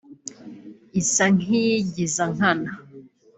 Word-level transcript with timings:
isa 1.01 1.25
nk’iyigiza 1.35 2.23
nkana 2.35 2.71